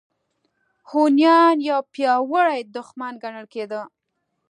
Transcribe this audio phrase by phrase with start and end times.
[0.89, 3.81] هونیان یو پیاوړی دښمن ګڼل کېده.